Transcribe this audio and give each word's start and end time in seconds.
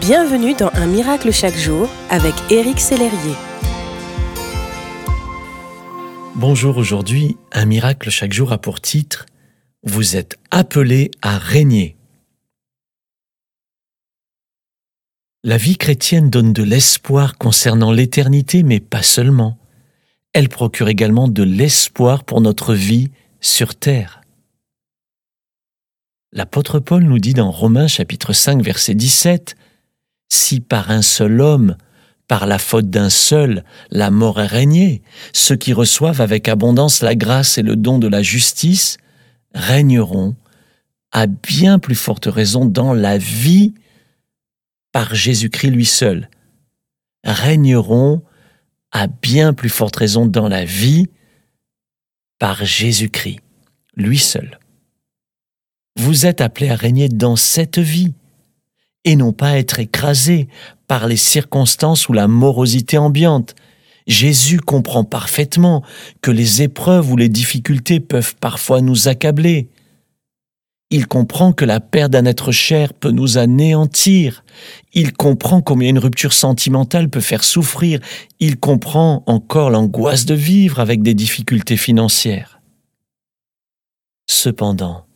Bienvenue 0.00 0.54
dans 0.54 0.70
Un 0.74 0.86
miracle 0.86 1.32
chaque 1.32 1.56
jour 1.56 1.88
avec 2.10 2.34
Éric 2.50 2.80
Sellerier. 2.80 3.34
Bonjour, 6.34 6.76
aujourd'hui, 6.76 7.36
Un 7.52 7.64
miracle 7.64 8.10
chaque 8.10 8.32
jour 8.32 8.52
a 8.52 8.58
pour 8.58 8.80
titre 8.80 9.24
Vous 9.84 10.16
êtes 10.16 10.36
appelés 10.50 11.10
à 11.22 11.38
régner. 11.38 11.96
La 15.44 15.56
vie 15.56 15.78
chrétienne 15.78 16.28
donne 16.28 16.52
de 16.52 16.62
l'espoir 16.62 17.38
concernant 17.38 17.92
l'éternité, 17.92 18.62
mais 18.62 18.80
pas 18.80 19.02
seulement. 19.02 19.56
Elle 20.34 20.50
procure 20.50 20.88
également 20.88 21.26
de 21.26 21.42
l'espoir 21.42 22.24
pour 22.24 22.40
notre 22.42 22.74
vie 22.74 23.10
sur 23.40 23.74
terre. 23.74 24.20
L'apôtre 26.32 26.80
Paul 26.80 27.04
nous 27.04 27.18
dit 27.18 27.32
dans 27.32 27.50
Romains 27.50 27.88
chapitre 27.88 28.34
5 28.34 28.60
verset 28.60 28.94
17 28.94 29.56
si 30.36 30.60
par 30.60 30.90
un 30.90 31.02
seul 31.02 31.40
homme, 31.40 31.76
par 32.28 32.46
la 32.46 32.58
faute 32.58 32.90
d'un 32.90 33.10
seul, 33.10 33.64
la 33.90 34.10
mort 34.10 34.40
est 34.40 34.46
régnée, 34.46 35.02
ceux 35.32 35.56
qui 35.56 35.72
reçoivent 35.72 36.20
avec 36.20 36.48
abondance 36.48 37.02
la 37.02 37.14
grâce 37.14 37.58
et 37.58 37.62
le 37.62 37.76
don 37.76 37.98
de 37.98 38.08
la 38.08 38.22
justice 38.22 38.98
régneront 39.54 40.36
à 41.12 41.26
bien 41.26 41.78
plus 41.78 41.94
forte 41.94 42.26
raison 42.26 42.66
dans 42.66 42.92
la 42.92 43.16
vie 43.16 43.74
par 44.92 45.14
Jésus-Christ 45.14 45.70
lui 45.70 45.86
seul. 45.86 46.28
Régneront 47.24 48.22
à 48.92 49.06
bien 49.06 49.52
plus 49.52 49.68
forte 49.68 49.96
raison 49.96 50.26
dans 50.26 50.48
la 50.48 50.64
vie 50.64 51.06
par 52.38 52.64
Jésus-Christ 52.64 53.40
lui 53.96 54.18
seul. 54.18 54.58
Vous 55.96 56.26
êtes 56.26 56.40
appelés 56.40 56.68
à 56.68 56.76
régner 56.76 57.08
dans 57.08 57.36
cette 57.36 57.78
vie 57.78 58.14
et 59.06 59.16
non 59.16 59.32
pas 59.32 59.56
être 59.56 59.78
écrasé 59.78 60.48
par 60.88 61.06
les 61.06 61.16
circonstances 61.16 62.10
ou 62.10 62.12
la 62.12 62.28
morosité 62.28 62.98
ambiante. 62.98 63.54
Jésus 64.06 64.60
comprend 64.60 65.04
parfaitement 65.04 65.82
que 66.20 66.30
les 66.30 66.62
épreuves 66.62 67.10
ou 67.10 67.16
les 67.16 67.28
difficultés 67.28 68.00
peuvent 68.00 68.36
parfois 68.36 68.80
nous 68.82 69.08
accabler. 69.08 69.68
Il 70.90 71.06
comprend 71.06 71.52
que 71.52 71.64
la 71.64 71.80
perte 71.80 72.12
d'un 72.12 72.26
être 72.26 72.52
cher 72.52 72.94
peut 72.94 73.10
nous 73.10 73.38
anéantir. 73.38 74.44
Il 74.92 75.12
comprend 75.12 75.60
combien 75.60 75.88
une 75.88 75.98
rupture 75.98 76.32
sentimentale 76.32 77.08
peut 77.08 77.20
faire 77.20 77.42
souffrir. 77.42 78.00
Il 78.38 78.58
comprend 78.58 79.24
encore 79.26 79.70
l'angoisse 79.70 80.26
de 80.26 80.34
vivre 80.34 80.78
avec 80.78 81.02
des 81.02 81.14
difficultés 81.14 81.76
financières. 81.76 82.60
Cependant, 84.28 85.06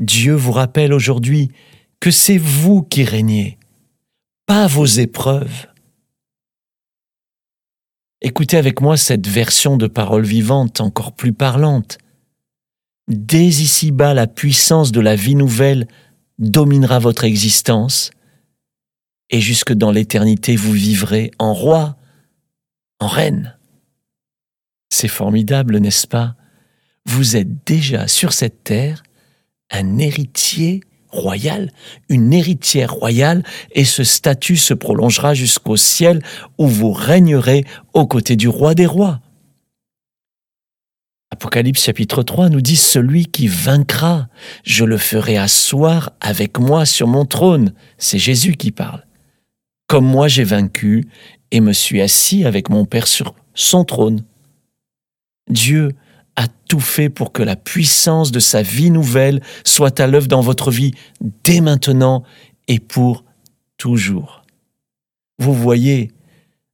Dieu 0.00 0.34
vous 0.34 0.52
rappelle 0.52 0.92
aujourd'hui 0.92 1.50
que 2.00 2.10
c'est 2.10 2.38
vous 2.38 2.82
qui 2.82 3.04
régnez, 3.04 3.58
pas 4.46 4.66
vos 4.66 4.86
épreuves. 4.86 5.66
Écoutez 8.20 8.56
avec 8.56 8.80
moi 8.80 8.96
cette 8.96 9.26
version 9.26 9.76
de 9.76 9.86
parole 9.86 10.24
vivante 10.24 10.80
encore 10.80 11.12
plus 11.12 11.32
parlante. 11.32 11.98
Dès 13.08 13.46
ici-bas, 13.46 14.14
la 14.14 14.26
puissance 14.26 14.90
de 14.90 15.00
la 15.00 15.14
vie 15.14 15.34
nouvelle 15.34 15.86
dominera 16.38 16.98
votre 16.98 17.24
existence, 17.24 18.10
et 19.30 19.40
jusque 19.40 19.72
dans 19.72 19.90
l'éternité, 19.90 20.56
vous 20.56 20.72
vivrez 20.72 21.30
en 21.38 21.52
roi, 21.52 21.96
en 23.00 23.08
reine. 23.08 23.58
C'est 24.90 25.08
formidable, 25.08 25.78
n'est-ce 25.78 26.06
pas? 26.06 26.36
Vous 27.06 27.36
êtes 27.36 27.66
déjà 27.66 28.08
sur 28.08 28.32
cette 28.32 28.64
terre 28.64 29.02
un 29.70 29.98
héritier 29.98 30.80
royale, 31.08 31.70
une 32.08 32.32
héritière 32.32 32.92
royale, 32.92 33.42
et 33.72 33.84
ce 33.84 34.04
statut 34.04 34.56
se 34.56 34.74
prolongera 34.74 35.34
jusqu'au 35.34 35.76
ciel 35.76 36.22
où 36.58 36.66
vous 36.66 36.92
régnerez 36.92 37.64
aux 37.94 38.06
côtés 38.06 38.36
du 38.36 38.48
roi 38.48 38.74
des 38.74 38.86
rois. 38.86 39.20
Apocalypse 41.30 41.84
chapitre 41.84 42.22
3 42.22 42.48
nous 42.48 42.60
dit 42.60 42.76
Celui 42.76 43.26
qui 43.26 43.48
vaincra, 43.48 44.28
je 44.64 44.84
le 44.84 44.96
ferai 44.96 45.36
asseoir 45.36 46.12
avec 46.20 46.58
moi 46.58 46.86
sur 46.86 47.08
mon 47.08 47.24
trône. 47.24 47.74
C'est 47.98 48.18
Jésus 48.18 48.54
qui 48.56 48.70
parle. 48.70 49.04
Comme 49.88 50.06
moi 50.06 50.28
j'ai 50.28 50.44
vaincu 50.44 51.08
et 51.50 51.60
me 51.60 51.72
suis 51.72 52.00
assis 52.00 52.44
avec 52.44 52.70
mon 52.70 52.84
Père 52.84 53.06
sur 53.06 53.34
son 53.54 53.84
trône. 53.84 54.24
Dieu 55.50 55.92
a 56.36 56.48
tout 56.68 56.80
fait 56.80 57.08
pour 57.08 57.32
que 57.32 57.42
la 57.42 57.56
puissance 57.56 58.30
de 58.30 58.40
sa 58.40 58.62
vie 58.62 58.90
nouvelle 58.90 59.42
soit 59.64 60.00
à 60.00 60.06
l'œuvre 60.06 60.28
dans 60.28 60.40
votre 60.40 60.70
vie 60.70 60.92
dès 61.44 61.60
maintenant 61.60 62.22
et 62.68 62.78
pour 62.78 63.24
toujours. 63.78 64.42
Vous 65.38 65.54
voyez, 65.54 66.10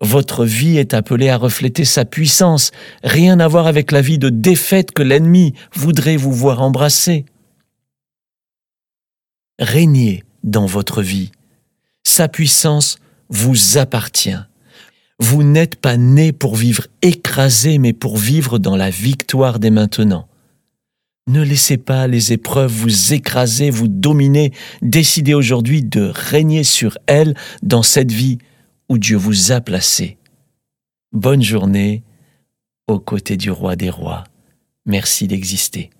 votre 0.00 0.44
vie 0.44 0.76
est 0.76 0.94
appelée 0.94 1.30
à 1.30 1.38
refléter 1.38 1.84
sa 1.84 2.04
puissance, 2.04 2.70
rien 3.02 3.40
à 3.40 3.48
voir 3.48 3.66
avec 3.66 3.92
la 3.92 4.02
vie 4.02 4.18
de 4.18 4.28
défaite 4.28 4.92
que 4.92 5.02
l'ennemi 5.02 5.54
voudrait 5.74 6.16
vous 6.16 6.32
voir 6.32 6.60
embrasser. 6.62 7.24
Régnez 9.58 10.22
dans 10.44 10.66
votre 10.66 11.02
vie. 11.02 11.32
Sa 12.04 12.28
puissance 12.28 12.98
vous 13.30 13.78
appartient. 13.78 14.36
Vous 15.18 15.42
n'êtes 15.42 15.76
pas 15.76 15.96
né 15.96 16.32
pour 16.32 16.56
vivre 16.56 16.86
écrasé, 17.02 17.78
mais 17.78 17.92
pour 17.92 18.18
vivre 18.18 18.58
dans 18.58 18.76
la 18.76 18.90
victoire 18.90 19.58
dès 19.58 19.70
maintenant. 19.70 20.28
Ne 21.28 21.42
laissez 21.42 21.76
pas 21.76 22.06
les 22.06 22.32
épreuves 22.32 22.70
vous 22.70 23.12
écraser, 23.12 23.70
vous 23.70 23.88
dominer. 23.88 24.52
Décidez 24.82 25.34
aujourd'hui 25.34 25.82
de 25.82 26.12
régner 26.14 26.62
sur 26.62 26.98
elles 27.06 27.34
dans 27.62 27.82
cette 27.82 28.12
vie 28.12 28.38
où 28.88 28.98
Dieu 28.98 29.16
vous 29.16 29.50
a 29.50 29.60
placé. 29.60 30.18
Bonne 31.12 31.42
journée 31.42 32.04
aux 32.86 33.00
côtés 33.00 33.36
du 33.36 33.50
roi 33.50 33.74
des 33.74 33.90
rois. 33.90 34.22
Merci 34.84 35.26
d'exister. 35.26 35.90